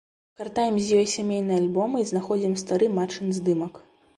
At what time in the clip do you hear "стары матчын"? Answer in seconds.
2.63-3.33